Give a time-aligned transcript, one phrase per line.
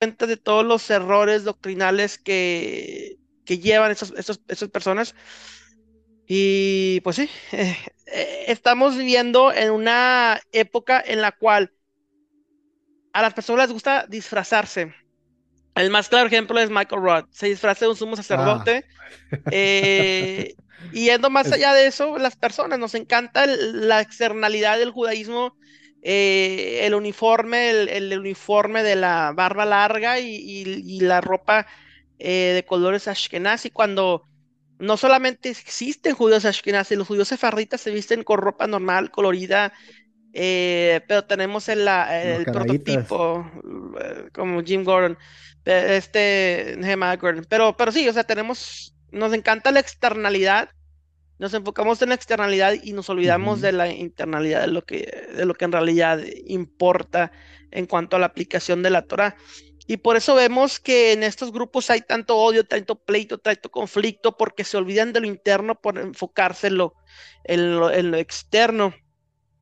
[0.00, 5.14] cuenta de todos los errores doctrinales que, que llevan esos, esos, esas personas.
[6.26, 7.76] Y pues sí, eh,
[8.06, 11.72] eh, estamos viviendo en una época en la cual
[13.12, 14.94] a las personas les gusta disfrazarse.
[15.74, 17.26] El más claro ejemplo es Michael Roth.
[17.30, 18.86] Se disfraza de un sumo sacerdote.
[19.32, 19.36] Ah.
[19.50, 20.54] Eh,
[20.92, 25.56] y yendo más allá de eso, las personas nos encanta la externalidad del judaísmo,
[26.02, 31.66] eh, el uniforme, el, uniforme de la barba larga y, la ropa
[32.18, 34.24] eh, de colores ashkenazi, cuando
[34.78, 39.74] no solamente existen judíos ashkenazi, los judíos sefarditas se visten con ropa normal, colorida,
[40.32, 43.50] eh, pero tenemos el, el prototipo,
[44.32, 45.18] como Jim Gordon,
[45.66, 46.78] este
[47.20, 50.70] Gordon, pero, pero sí, o sea, tenemos, nos encanta la externalidad
[51.40, 55.46] nos enfocamos en la externalidad y nos olvidamos de la internalidad, de lo, que, de
[55.46, 57.32] lo que en realidad importa
[57.70, 59.36] en cuanto a la aplicación de la Torah.
[59.86, 64.36] Y por eso vemos que en estos grupos hay tanto odio, tanto pleito, tanto conflicto,
[64.36, 66.94] porque se olvidan de lo interno por enfocarse en lo,
[67.44, 68.94] en lo, externo.